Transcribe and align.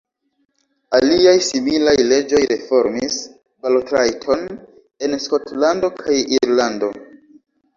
Aliaj 0.99 1.33
similaj 1.47 1.93
leĝoj 2.13 2.39
reformis 2.53 3.17
balotrajton 3.67 4.49
en 5.09 5.15
Skotlando 5.27 5.93
kaj 6.01 6.17
Irlando. 6.41 6.91